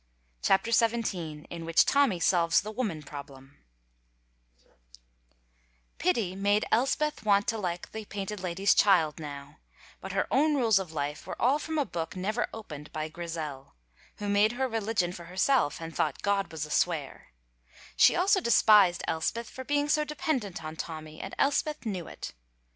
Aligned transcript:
CHAPTER 0.41 0.71
XVII 0.71 1.45
IN 1.51 1.63
WHICH 1.63 1.85
TOMMY 1.85 2.19
SOLVES 2.19 2.61
THE 2.61 2.71
WOMAN 2.71 3.03
PROBLEM 3.03 3.59
Pity 5.99 6.35
made 6.35 6.65
Elspeth 6.71 7.21
want 7.23 7.45
to 7.49 7.59
like 7.59 7.91
the 7.91 8.05
Painted 8.05 8.39
Lady's 8.39 8.73
child 8.73 9.19
now, 9.19 9.59
but 9.99 10.13
her 10.13 10.25
own 10.31 10.55
rules 10.55 10.79
of 10.79 10.91
life 10.91 11.27
were 11.27 11.39
all 11.39 11.59
from 11.59 11.77
a 11.77 11.85
book 11.85 12.15
never 12.15 12.47
opened 12.51 12.91
by 12.91 13.09
Grizel, 13.09 13.75
who 14.15 14.27
made 14.27 14.53
her 14.53 14.67
religion 14.67 15.13
for 15.13 15.25
herself 15.25 15.79
and 15.79 15.95
thought 15.95 16.23
God 16.23 16.51
a 16.51 16.57
swear; 16.57 17.27
she 17.95 18.15
also 18.15 18.41
despised 18.41 19.03
Elspeth 19.07 19.51
for 19.51 19.63
being 19.63 19.87
so 19.87 20.03
dependent 20.03 20.63
on 20.63 20.75
Tommy, 20.75 21.21
and 21.21 21.35
Elspeth 21.37 21.85
knew 21.85 22.07
it. 22.07 22.33